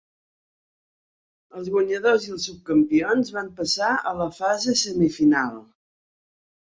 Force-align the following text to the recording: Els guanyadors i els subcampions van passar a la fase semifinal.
Els 1.59 1.69
guanyadors 1.75 2.25
i 2.29 2.33
els 2.35 2.47
subcampions 2.49 3.31
van 3.37 3.53
passar 3.63 3.93
a 4.13 4.17
la 4.23 4.31
fase 4.39 4.79
semifinal. 4.85 5.55